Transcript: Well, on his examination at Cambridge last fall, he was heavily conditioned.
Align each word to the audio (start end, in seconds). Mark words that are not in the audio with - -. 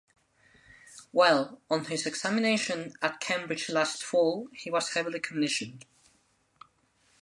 Well, 1.13 1.61
on 1.69 1.85
his 1.85 2.07
examination 2.07 2.95
at 3.03 3.19
Cambridge 3.19 3.69
last 3.69 4.01
fall, 4.03 4.49
he 4.51 4.71
was 4.71 4.93
heavily 4.95 5.19
conditioned. 5.19 5.85